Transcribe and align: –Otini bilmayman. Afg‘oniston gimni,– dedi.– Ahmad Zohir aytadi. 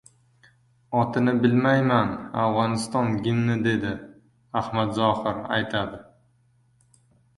–Otini 1.01 1.33
bilmayman. 1.43 2.15
Afg‘oniston 2.45 3.13
gimni,– 3.27 3.59
dedi.– 3.67 3.91
Ahmad 4.63 4.97
Zohir 4.99 5.45
aytadi. 5.59 6.05